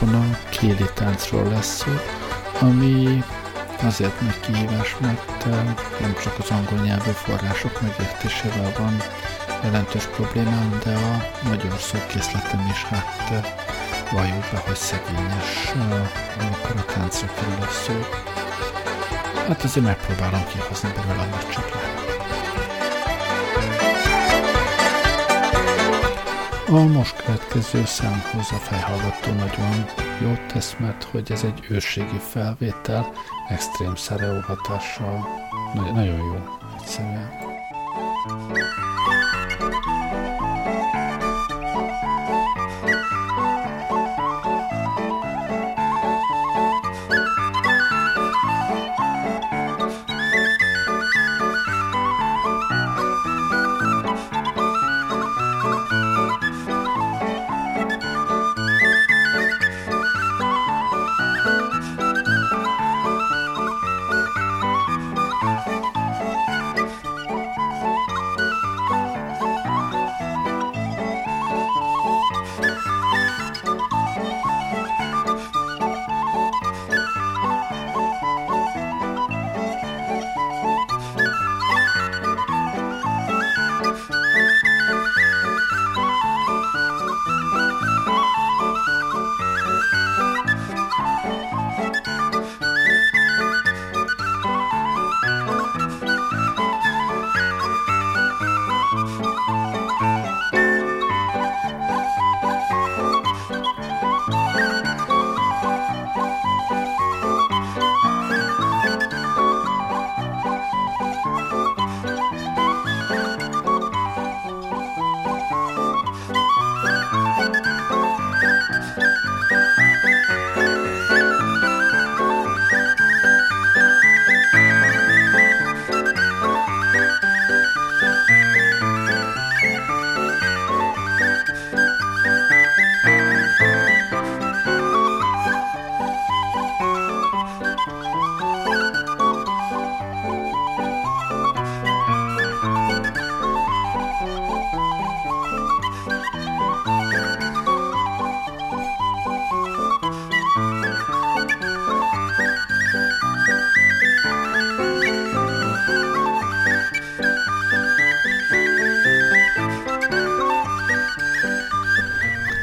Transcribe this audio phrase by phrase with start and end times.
[0.00, 1.90] adásban a kéli táncról lesz szó,
[2.60, 3.24] ami
[3.82, 5.44] azért nagy kihívás, mert
[6.00, 8.96] nem csak az angol nyelvű források megértésével van
[9.62, 13.46] jelentős problémám, de a magyar szókészletem is hát
[14.12, 15.72] valljuk be, hogy szegényes,
[16.38, 17.94] amikor a táncra kerül a szó.
[19.48, 21.99] Hát azért megpróbálom kihozni belőle, amit csak lehet.
[26.70, 29.84] A most következő számhoz a fejhallgató nagyon
[30.22, 33.12] jót tesz, mert hogy ez egy őrségi felvétel,
[33.48, 35.26] extrém szereó hatással,
[35.74, 36.36] nagyon, nagyon jó
[36.80, 37.49] egyszerűen.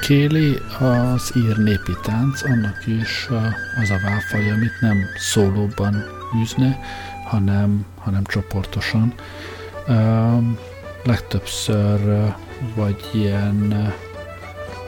[0.07, 3.27] Kéli az ír népi tánc, annak is
[3.81, 6.04] az a válfaj, amit nem szólóban
[6.42, 6.80] űzne,
[7.25, 9.13] hanem, hanem csoportosan.
[11.04, 12.00] Legtöbbször
[12.75, 13.94] vagy ilyen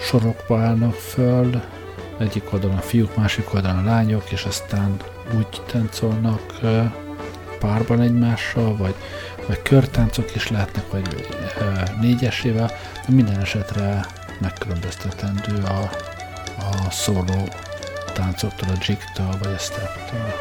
[0.01, 1.61] sorokba állnak föl,
[2.17, 4.97] egyik oldalon a fiúk, másik oldalon a lányok, és aztán
[5.37, 6.59] úgy táncolnak
[7.59, 8.95] párban egymással, vagy,
[9.47, 11.25] vagy körtáncok is lehetnek, vagy
[12.01, 12.71] négyesével,
[13.07, 14.05] de minden esetre
[14.39, 15.89] megkülönböztetendő a,
[16.59, 17.47] a szóló
[18.13, 20.33] táncoktól, a jigtől vagy a steptől.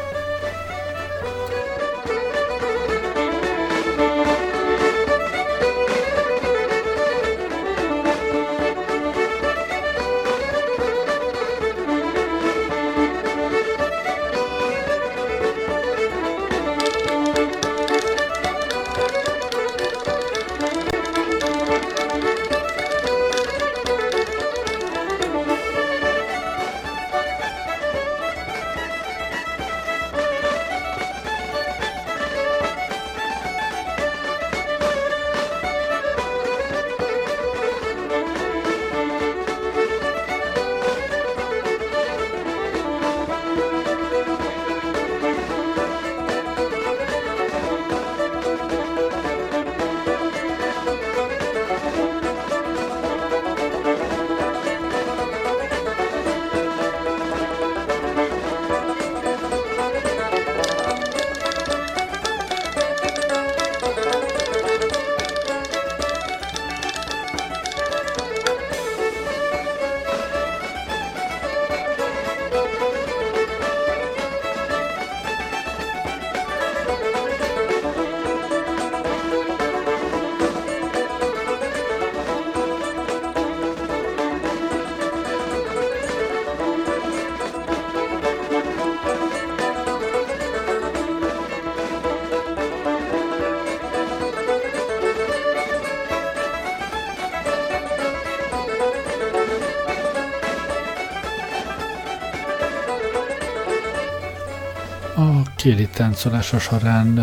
[105.69, 107.19] Kéli táncolása során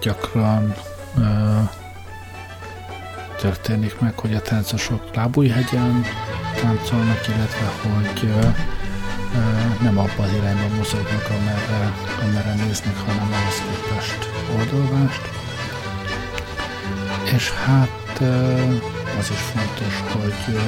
[0.00, 0.74] gyakran
[3.36, 6.04] történik meg, hogy a táncosok lábújhegyen
[6.60, 8.34] táncolnak, illetve hogy
[9.80, 11.92] nem abban az irányban mozognak, amerre,
[12.22, 15.22] amerre néznek, hanem ahhoz képest oldalvást.
[17.34, 18.20] És hát
[19.18, 20.58] az is fontos, hogy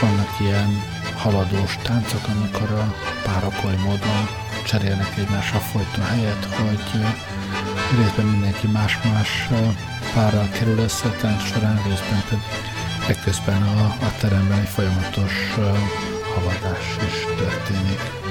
[0.00, 0.82] vannak ilyen
[1.16, 2.94] haladós táncok, amikor a
[3.24, 4.28] párok oly módon
[4.64, 7.04] cserélnek egymással folyton helyet, hogy
[7.96, 9.48] részben mindenki más-más
[10.14, 12.44] párral kerül össze tánc során, részben pedig
[13.08, 15.54] ekközben a, a teremben egy folyamatos
[16.34, 18.21] haladás is történik.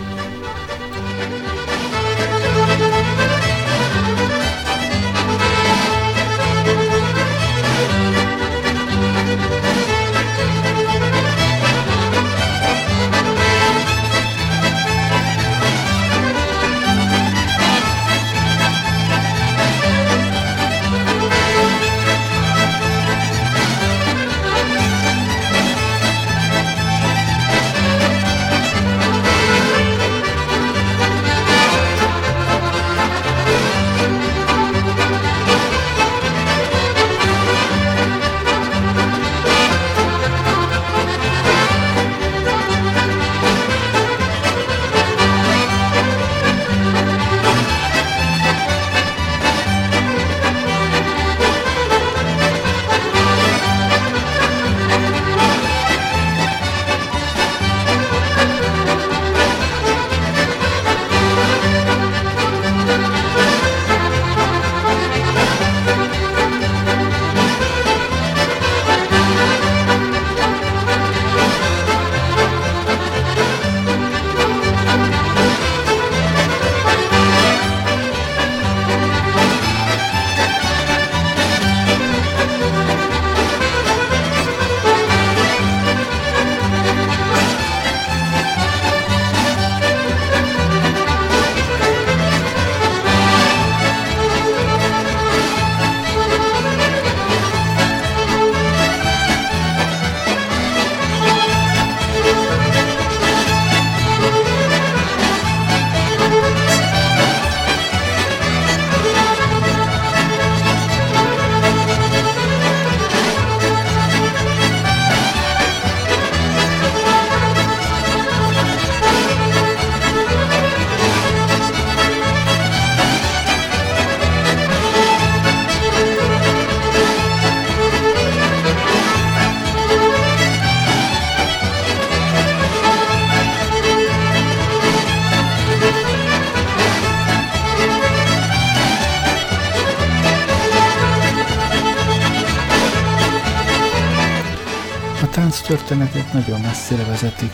[146.34, 147.54] Nagyon messzire vezetik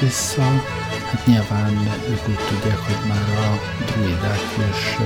[0.00, 0.42] vissza.
[1.10, 1.70] Hát nyilván
[2.10, 4.40] ők úgy tudják, hogy már a druidák
[4.70, 4.96] is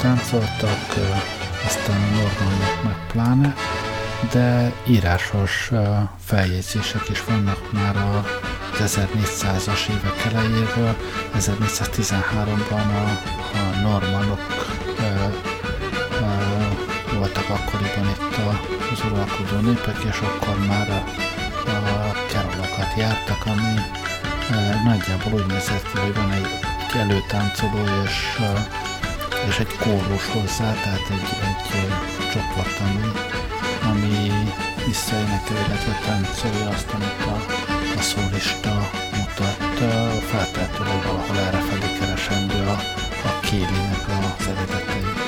[0.00, 0.94] táncoltak,
[1.66, 3.54] aztán a normálnak meg pláne,
[4.32, 5.70] de írásos
[6.24, 8.24] feljegyzések is vannak már a
[8.78, 10.96] 1400-as évek elejéről.
[11.38, 13.08] 1413-ban a,
[13.56, 14.40] a normanok
[17.18, 18.36] voltak akkoriban itt
[18.92, 21.25] az uralkodó népek, és akkor már a
[22.96, 23.74] jártak, ami
[24.84, 26.48] nagyjából úgy nézett ki, hogy van egy
[26.96, 28.40] előtáncoló és,
[29.48, 31.88] és egy kórus hozzá, tehát egy, egy
[32.32, 33.12] csoport, ami,
[33.90, 34.32] ami
[34.86, 37.36] visszaénekel, illetve táncolja azt, amit a,
[37.98, 39.56] a szólista mutat.
[40.22, 42.78] Feltétlenül valahol erre felé keresendő a,
[43.28, 45.25] a kélinek az eredetei.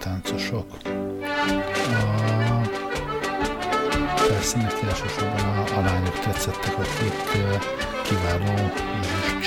[0.00, 0.66] Táncosok.
[1.92, 2.68] A,
[4.28, 7.14] persze neki elsősorban a, a lányok tetszettek, akik
[8.02, 9.46] kiváló és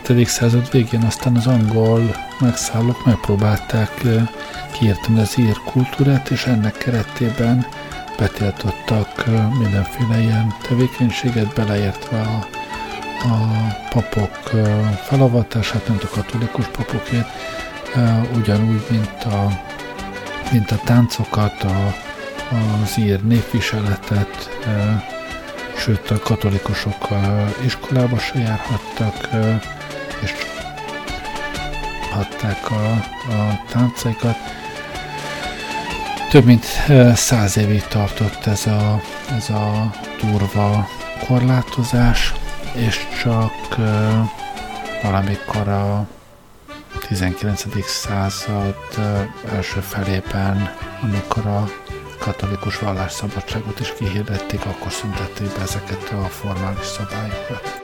[0.00, 0.28] 17.
[0.28, 4.02] század végén aztán az angol megszállók megpróbálták
[4.72, 7.66] kiérteni az ír kultúrát, és ennek keretében
[8.18, 9.24] betiltottak
[9.58, 12.46] mindenféle ilyen tevékenységet, beleértve a,
[13.28, 14.50] a papok
[15.06, 17.28] felavatását, mint a katolikus papokért,
[18.36, 19.60] ugyanúgy, mint a,
[20.52, 21.94] mint a táncokat, a,
[22.82, 24.60] az ír népviseletet,
[25.76, 27.08] sőt a katolikusok
[27.64, 29.28] iskolába se járhattak,
[30.22, 30.32] és
[32.10, 32.90] hatták a,
[33.32, 34.36] a táncaikat.
[36.30, 36.64] Több mint
[37.14, 39.00] száz évig tartott ez a,
[39.36, 40.88] ez a durva
[41.26, 42.32] korlátozás,
[42.74, 43.76] és csak
[45.02, 46.06] valamikor a
[47.08, 47.86] 19.
[47.86, 48.76] század
[49.52, 51.64] első felében, amikor a
[52.18, 57.81] katolikus vallásszabadságot is kihirdették, akkor szüntették be ezeket a formális szabályokat.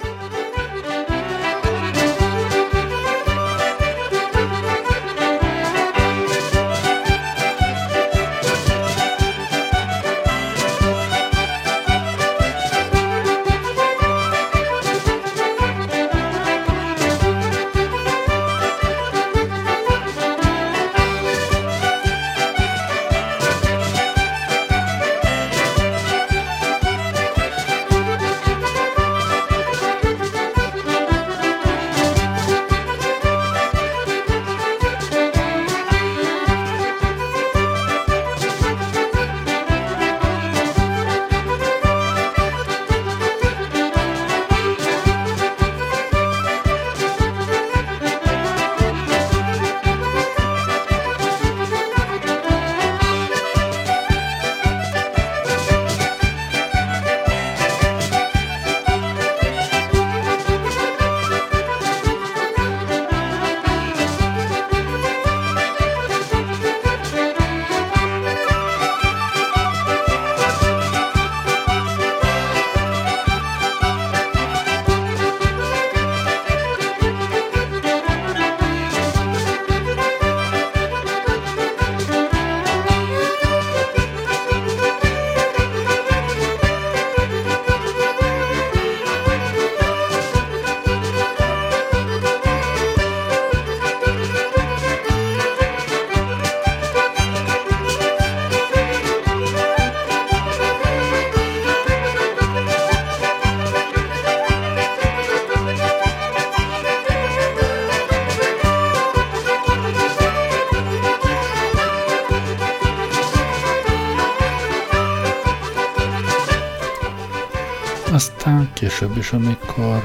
[119.19, 120.03] Is, amikor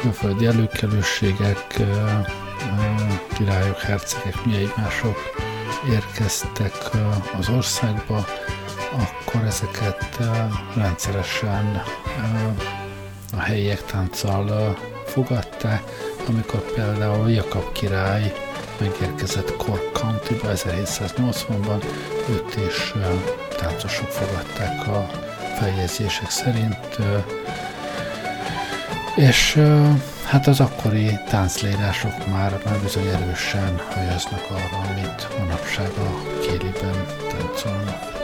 [0.00, 1.82] külföldi előkelőségek,
[3.36, 5.16] királyok, hercegek, mi egymások
[5.90, 6.74] érkeztek
[7.38, 8.24] az országba,
[8.92, 10.18] akkor ezeket
[10.76, 11.82] rendszeresen
[13.32, 14.76] a helyiek tánccal
[15.06, 15.82] fogadták,
[16.28, 18.32] amikor például Jakab király
[18.80, 21.84] megérkezett Cork county 1780-ban,
[22.30, 22.92] őt is
[23.56, 25.10] táncosok fogadták a
[25.58, 26.98] feljegyzések szerint,
[29.18, 29.60] és
[30.24, 38.17] hát az akkori tánclérások már, már bizony erősen hajaznak arra, amit manapság a kéliben táncolnak.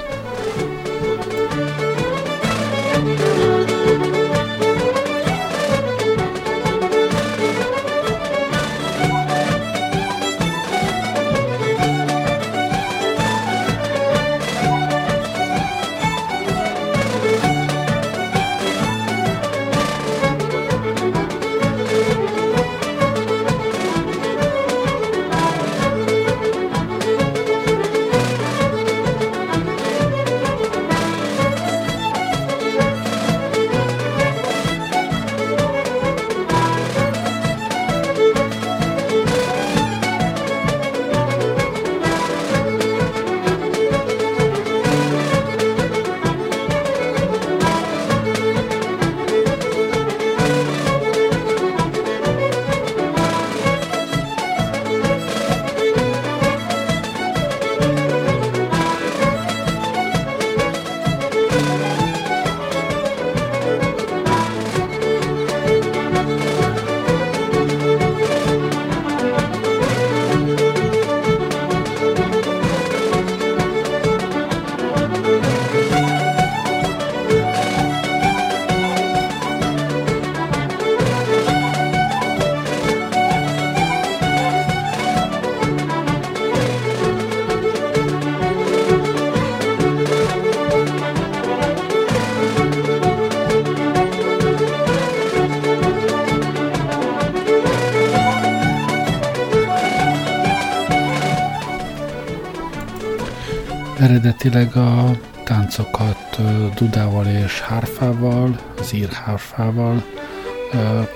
[104.05, 105.11] Eredetileg a
[105.45, 106.39] táncokat
[106.75, 110.05] dudával és hárfával, az írhárfával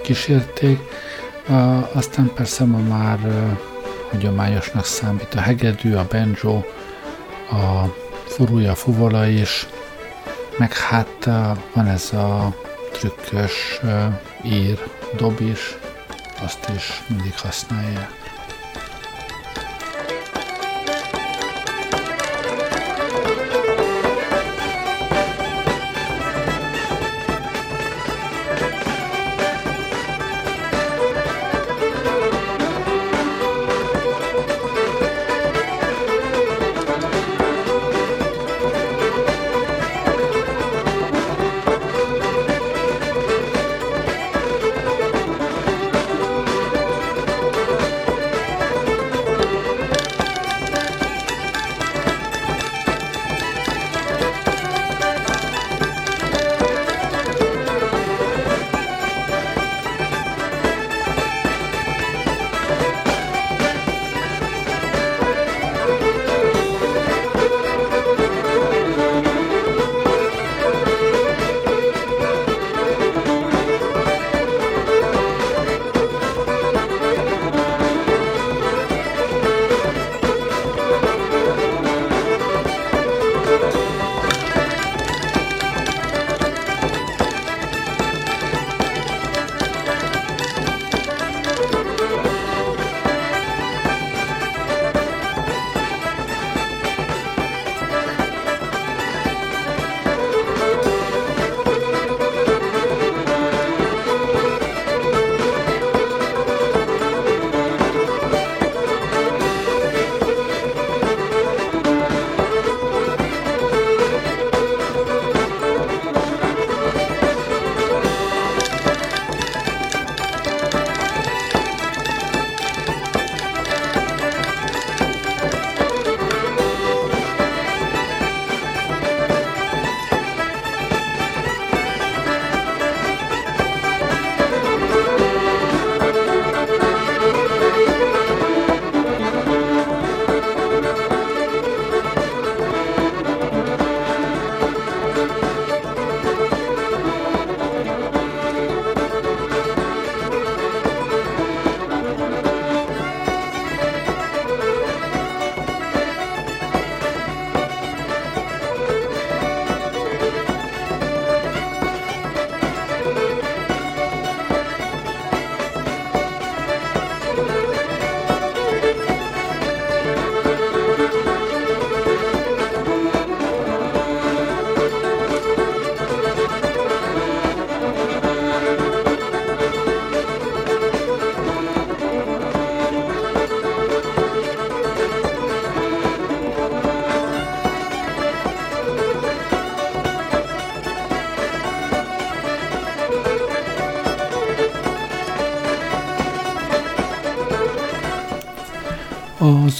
[0.02, 0.80] kísérték,
[1.92, 3.18] aztán persze ma már
[4.10, 6.56] hagyományosnak számít a hegedű, a banjo,
[7.50, 7.94] a
[8.26, 9.66] furúja, fuvola is,
[10.58, 11.24] meg hát
[11.74, 12.54] van ez a
[12.92, 13.80] trükkös
[14.44, 14.78] ír
[15.16, 15.78] dob is,
[16.44, 18.17] azt is mindig használják.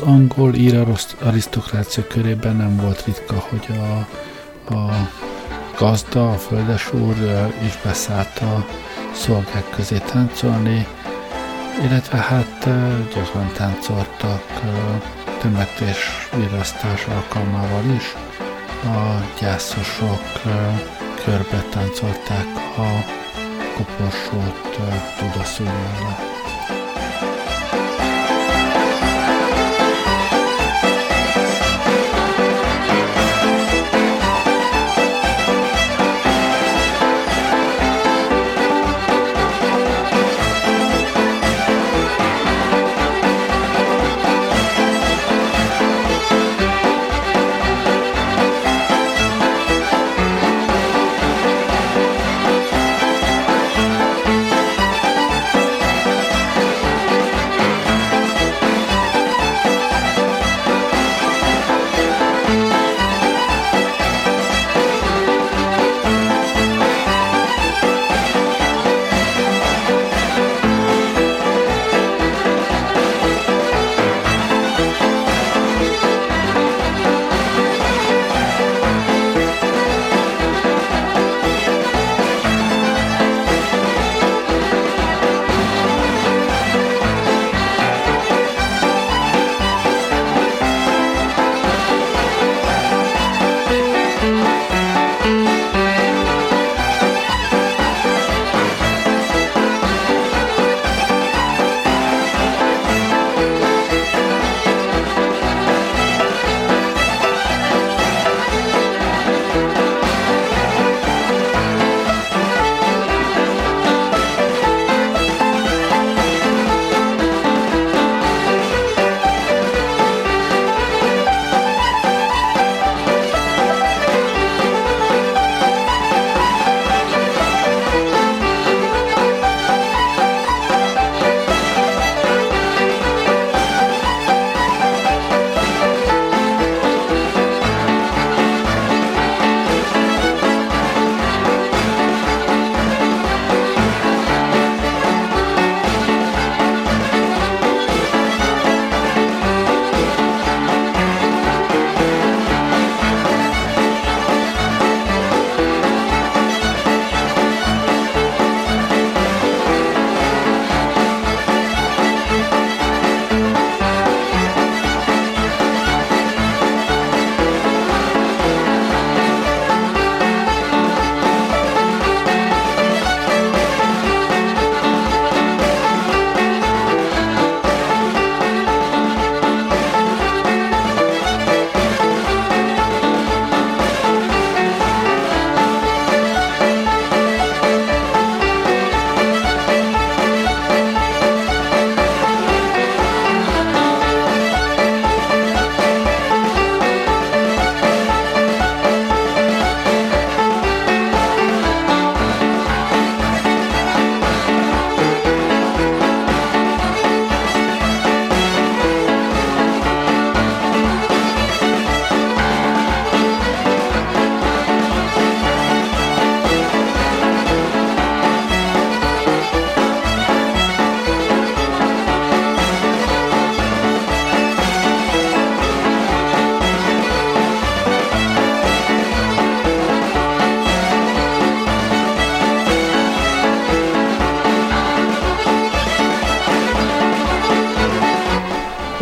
[0.09, 0.87] Angol ír
[1.21, 3.99] arisztokrácia körében nem volt ritka, hogy a,
[4.75, 5.09] a
[5.79, 7.15] gazda, a földesúr
[7.67, 8.67] is beszállt a
[9.13, 10.87] szolgák közé táncolni,
[11.85, 12.69] illetve hát
[13.15, 14.45] gyakran táncoltak
[15.41, 18.15] temetés virasztás alkalmával is.
[18.85, 20.23] A gyászosok
[21.25, 23.05] körbe táncolták a
[23.77, 24.79] koporsót
[25.19, 25.65] tudaszú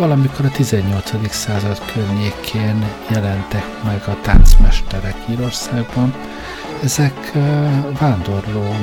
[0.07, 1.31] valamikor a 18.
[1.31, 6.13] század környékén jelentek meg a táncmesterek Írországban.
[6.83, 7.31] Ezek
[7.99, 8.75] vándorló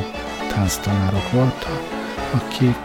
[0.54, 1.80] tánctanárok voltak,
[2.30, 2.76] akik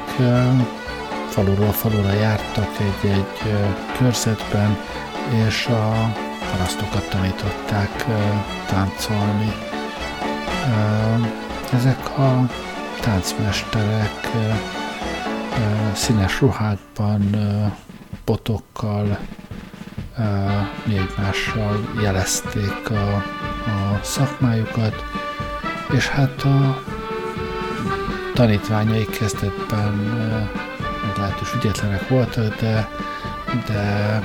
[1.29, 3.53] faluról falura jártak egy-egy
[3.97, 4.77] körzetben,
[5.47, 6.13] és a
[6.51, 8.05] parasztokat tanították
[8.67, 9.53] táncolni.
[11.73, 12.49] Ezek a
[13.01, 14.29] táncmesterek
[15.93, 17.35] színes ruhákban
[18.29, 19.17] botokkal,
[20.83, 23.15] mi egymással jelezték a,
[23.65, 25.03] a szakmájukat,
[25.91, 26.83] és hát a
[28.33, 29.93] tanítványai kezdetben
[31.07, 32.89] meglehetős ügyetlenek voltak, de,
[33.67, 34.21] de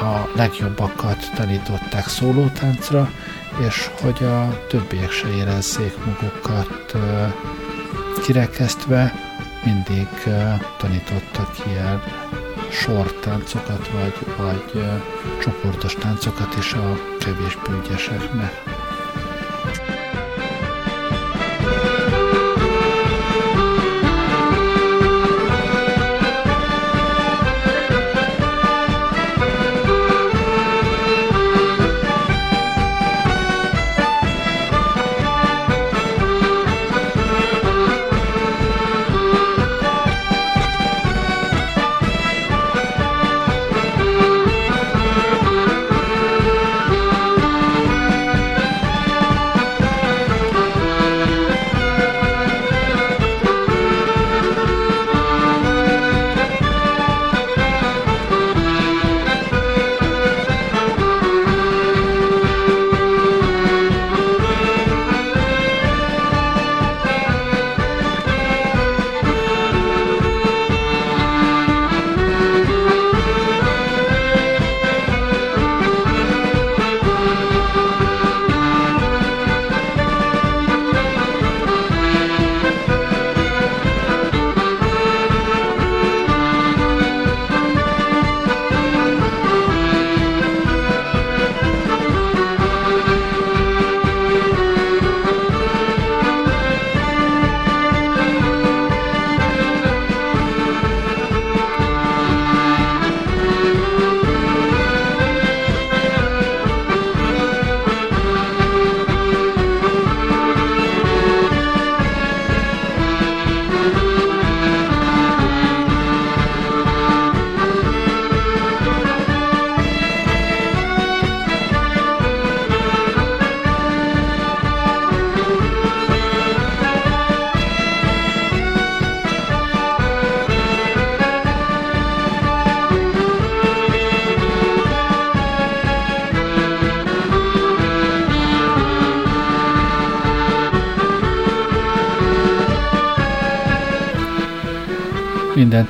[0.00, 3.10] a legjobbakat tanították szólótáncra,
[3.66, 6.96] és hogy a többiek se érezzék magukat
[8.22, 9.12] kirekesztve,
[9.64, 10.08] mindig
[10.78, 12.02] tanítottak ilyen
[12.70, 14.82] sortáncokat, vagy, vagy
[15.40, 18.69] csoportos táncokat is a kevésbé ügyeseknek.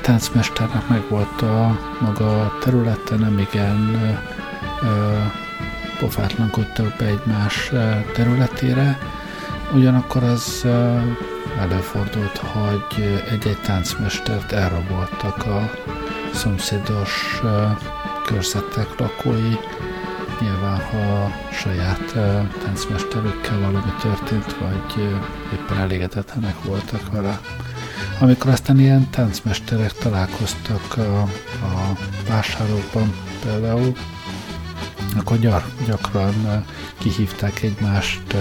[0.01, 3.99] Táncmesternek meg volt a maga területe, nem igen
[5.99, 7.71] pofátlankodtak be egymás
[8.13, 8.97] területére,
[9.73, 10.65] ugyanakkor az
[11.59, 15.71] előfordult, hogy egy-egy táncmestert elraboltak a
[16.33, 17.41] szomszédos
[18.25, 19.55] körzetek lakói,
[20.39, 22.13] nyilván ha saját
[22.63, 25.19] táncmesterükkel valami történt, vagy
[25.53, 27.39] éppen elégedetlenek voltak vele.
[28.19, 33.95] Amikor aztán ilyen táncmesterek találkoztak a, a vásárokban például,
[35.17, 36.65] akkor gyar, gyakran
[36.97, 38.35] kihívták egymást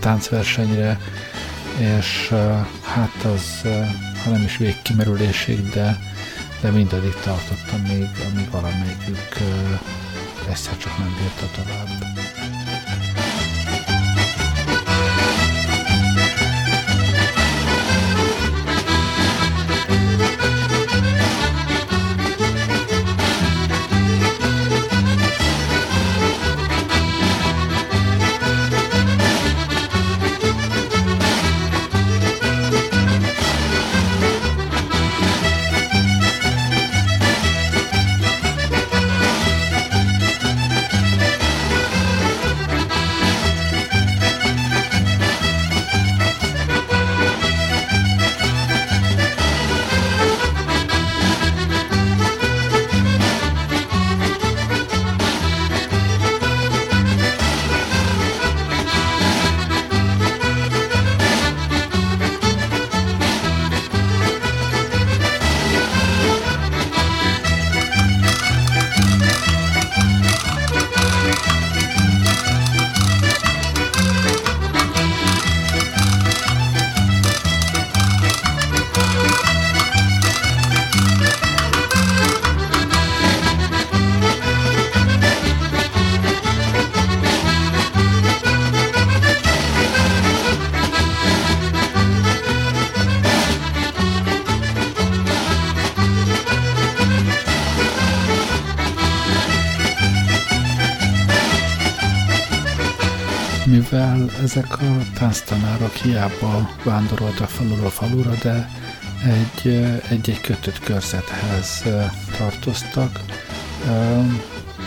[0.00, 1.00] táncversenyre,
[1.78, 2.34] és
[2.82, 3.60] hát az,
[4.24, 5.98] ha nem is végkimerülésig, de,
[6.60, 9.36] de mindaddig tartottam még, amíg valamelyikük
[10.48, 12.27] egyszer csak nem bírta tovább.
[104.18, 108.70] Mivel ezek a tánctanárok hiába vándoroltak faluról falura, de
[110.08, 111.84] egy-egy kötött körzethez
[112.38, 113.20] tartoztak,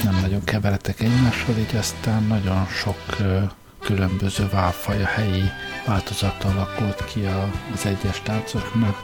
[0.04, 2.98] nem nagyon keveredtek egymással, így aztán nagyon sok
[3.80, 5.44] különböző válfaj a helyi
[5.86, 7.28] változata alakult ki
[7.74, 8.98] az egyes táncoknak,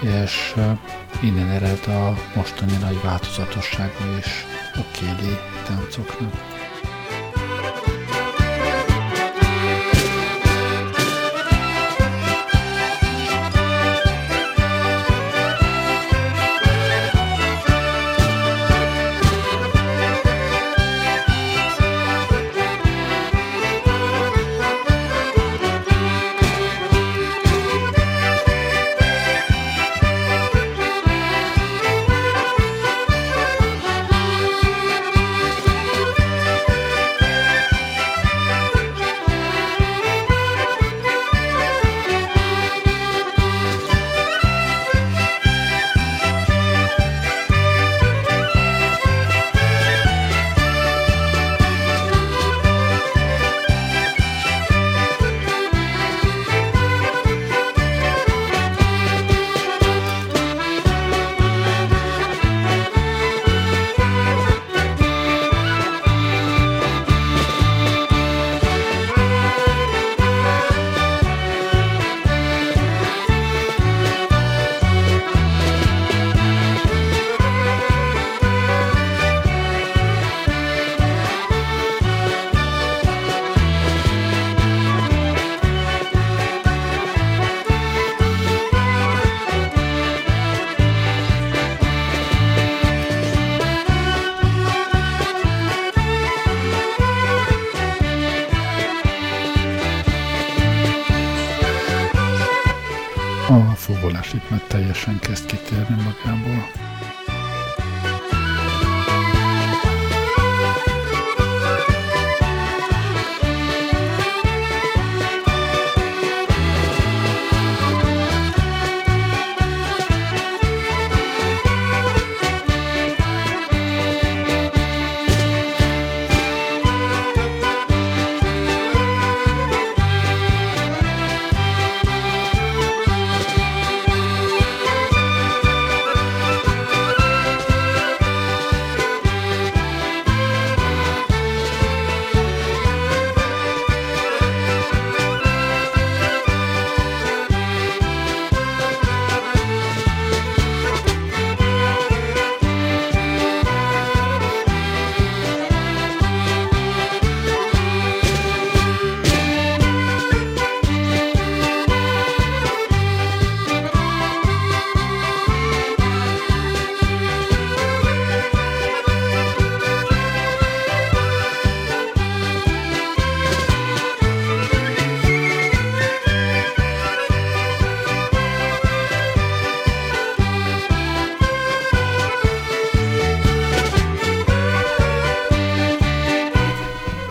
[0.00, 0.54] és
[1.22, 6.49] innen ered a mostani nagy változatossága is a kéli táncoknak.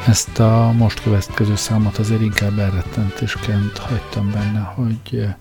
[0.10, 5.36] Ezt a most következő számot azért inkább elrettentésként hagytam benne, hogy eh,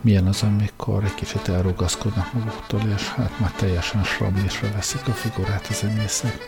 [0.00, 5.66] milyen az, amikor egy kicsit elrugaszkodnak maguktól, és hát már teljesen sramlésre veszik a figurát
[5.70, 6.38] a zenészek.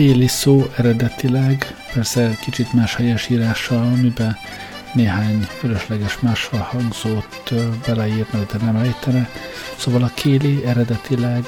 [0.00, 4.36] A kéli szó eredetileg, persze kicsit más helyesírással, amiben
[4.92, 7.54] néhány fölösleges máshol hangzót
[7.86, 9.28] beleírna, de nem ejtene.
[9.76, 11.44] Szóval a kéli eredetileg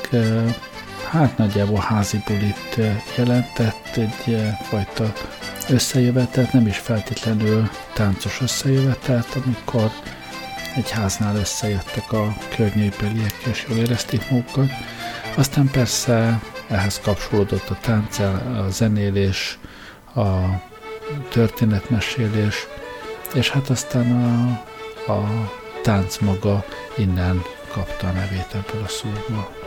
[1.11, 5.12] hát nagyjából házi bulit jelentett, egy fajta
[5.68, 9.90] összejövetelt, nem is feltétlenül táncos összejövetelt, amikor
[10.76, 14.70] egy háznál összejöttek a környékbeliek, és jól érezték magukat.
[15.34, 16.40] Aztán persze
[16.73, 19.59] ehhez kapcsolódott a tánc, a zenélés,
[20.14, 20.31] a
[21.29, 22.66] történetmesélés,
[23.35, 24.12] és hát aztán
[25.07, 25.51] a, a
[25.83, 26.64] tánc maga
[26.97, 27.43] innen
[27.73, 29.62] kapta a nevét ebből a szóból.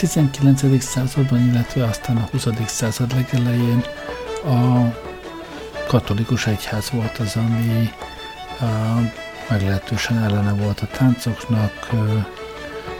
[0.00, 0.82] 19.
[0.82, 2.46] században, illetve aztán a 20.
[2.66, 3.84] század legelején
[4.44, 4.92] a
[5.88, 7.90] katolikus egyház volt az, ami
[9.48, 11.88] meglehetősen ellene volt a táncoknak,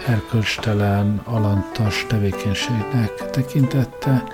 [0.06, 4.24] erkölcstelen, alantas tevékenységnek tekintette,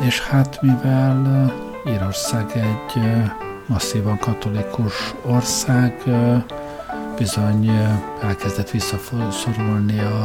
[0.00, 1.52] és hát mivel
[1.88, 3.02] Írország egy
[3.66, 6.02] masszívan katolikus ország,
[7.16, 7.70] bizony
[8.22, 10.22] elkezdett visszaszorulni a,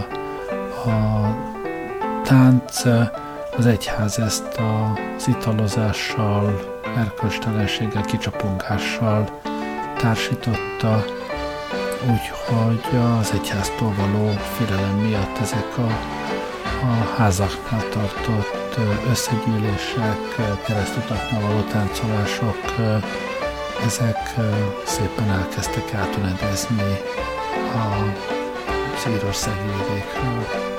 [0.89, 1.48] a
[2.29, 2.83] tánc,
[3.57, 4.59] az egyház ezt
[5.17, 6.59] az italozással,
[6.97, 9.39] erkölcstelenséggel, kicsapongással
[9.97, 11.05] társította,
[12.01, 15.87] úgyhogy az egyháztól való félelem miatt ezek a,
[16.85, 18.77] a házaknál tartott
[19.09, 22.59] összegyűlések, keresztutaknál való táncolások,
[23.85, 24.35] ezek
[24.85, 26.97] szépen elkezdtek átüledezni
[27.73, 28.13] a
[28.97, 30.78] szírországi vidékről.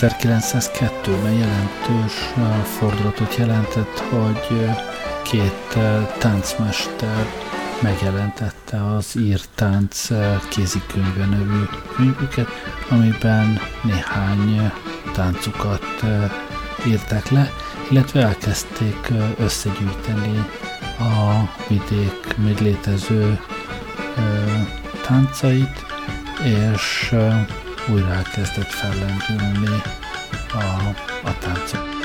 [0.00, 2.12] 1902-ben jelentős
[2.78, 4.68] fordulatot jelentett, hogy
[5.22, 5.78] két
[6.18, 7.26] táncmester
[7.82, 10.08] megjelentette az írtánc
[10.48, 11.62] kézikönyve nevű
[11.96, 12.48] könyvüket,
[12.90, 14.72] amiben néhány
[15.14, 16.04] táncukat
[16.86, 17.50] írták le,
[17.90, 20.46] illetve elkezdték összegyűjteni
[20.98, 23.40] a vidék még létező
[25.06, 25.84] táncait,
[26.44, 27.14] és
[27.88, 29.80] újra elkezdett fellendülni
[30.52, 30.88] a,
[31.28, 31.95] a táncok.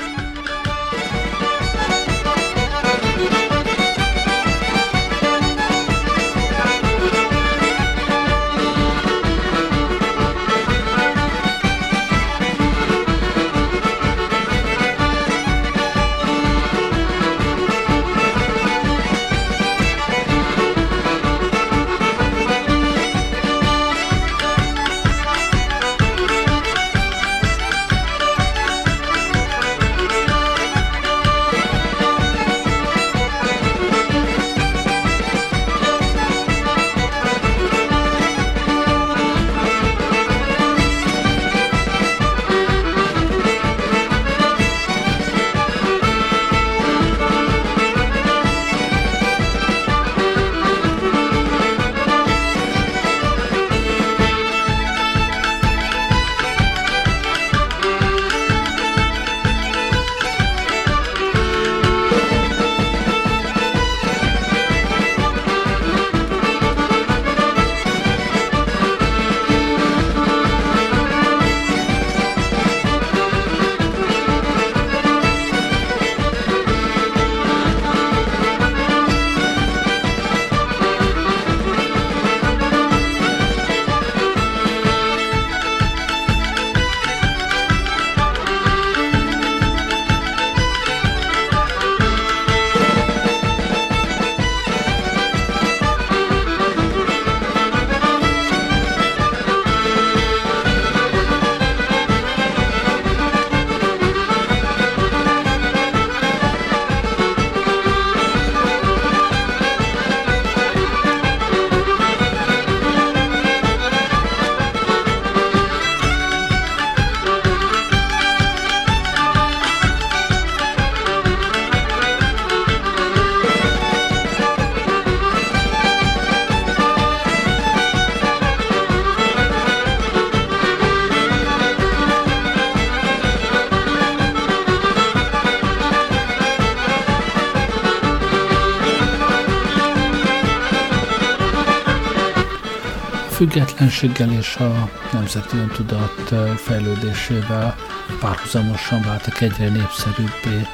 [143.42, 147.74] Függetlenséggel és a nemzeti öntudat fejlődésével
[148.20, 150.66] párhuzamosan váltak egyre népszerűbbé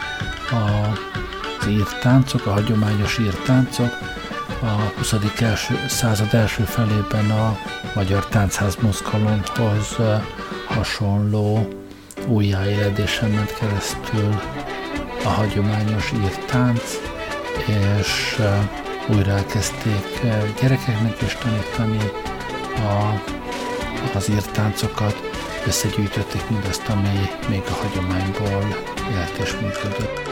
[0.51, 3.99] az írtáncok, a hagyományos írtáncok.
[4.62, 4.66] A
[4.97, 5.14] 20.
[5.41, 7.59] Első, század első felében a
[7.95, 9.97] magyar táncház mozgalomhoz
[10.66, 11.69] hasonló
[12.27, 14.41] újjáéledésen ment keresztül
[15.25, 16.83] a hagyományos írtánc,
[17.66, 18.41] és
[19.09, 20.21] újra elkezdték
[20.61, 22.12] gyerekeknek is tanítani,
[22.79, 23.22] a,
[24.14, 25.14] az írt táncokat,
[25.66, 28.76] összegyűjtötték mindazt, ami még a hagyományból
[29.11, 30.29] élt és működött.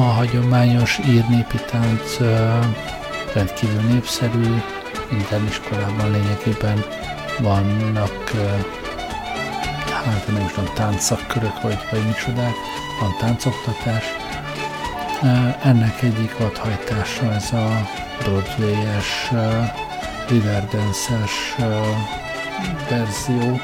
[0.00, 2.18] Hagyományos írnépi tánc
[3.34, 4.62] rendkívül népszerű,
[5.10, 6.84] minden iskolában lényegében
[7.40, 8.30] vannak
[10.04, 12.54] hát nem is tudom, táncszakörök vagy, vagy micsodák,
[13.00, 14.04] van táncoktatás.
[15.62, 17.88] Ennek egyik adhajtása ez a
[18.22, 19.30] Broadway-es
[20.28, 21.56] Riverdance-es
[22.88, 23.60] verzió,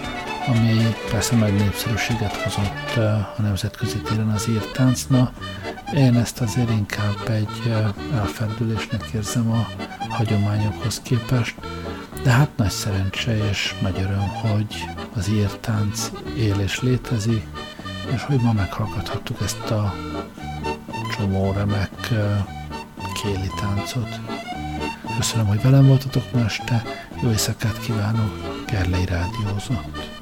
[0.47, 2.97] ami persze nagy népszerűséget hozott
[3.37, 5.33] a nemzetközi téren az írt táncna.
[5.95, 7.73] Én ezt azért inkább egy
[8.15, 9.67] elferdülésnek érzem a
[10.09, 11.55] hagyományokhoz képest,
[12.23, 17.47] de hát nagy szerencse és nagy öröm, hogy az írt tánc él és létezik,
[18.15, 19.95] és hogy ma meghallgathattuk ezt a
[21.17, 22.09] csomó remek
[23.23, 24.21] kéli táncot.
[25.17, 26.83] Köszönöm, hogy velem voltatok ma este,
[27.23, 30.20] jó éjszakát kívánok, Gerlei Rádiózott.